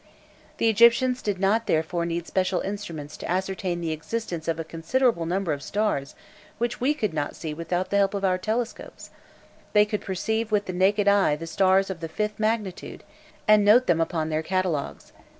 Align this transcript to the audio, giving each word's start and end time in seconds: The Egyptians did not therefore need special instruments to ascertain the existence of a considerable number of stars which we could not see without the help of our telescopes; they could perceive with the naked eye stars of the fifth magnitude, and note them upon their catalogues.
The 0.57 0.67
Egyptians 0.67 1.21
did 1.21 1.37
not 1.39 1.67
therefore 1.67 2.07
need 2.07 2.25
special 2.25 2.61
instruments 2.61 3.15
to 3.17 3.29
ascertain 3.29 3.81
the 3.81 3.91
existence 3.91 4.47
of 4.47 4.59
a 4.59 4.63
considerable 4.63 5.27
number 5.27 5.53
of 5.53 5.61
stars 5.61 6.15
which 6.57 6.81
we 6.81 6.95
could 6.95 7.13
not 7.13 7.35
see 7.35 7.53
without 7.53 7.91
the 7.91 7.97
help 7.97 8.15
of 8.15 8.25
our 8.25 8.39
telescopes; 8.39 9.11
they 9.73 9.85
could 9.85 10.01
perceive 10.01 10.51
with 10.51 10.65
the 10.65 10.73
naked 10.73 11.07
eye 11.07 11.37
stars 11.45 11.91
of 11.91 11.99
the 11.99 12.09
fifth 12.09 12.39
magnitude, 12.39 13.03
and 13.47 13.63
note 13.63 13.85
them 13.85 14.01
upon 14.01 14.29
their 14.29 14.41
catalogues. 14.41 15.13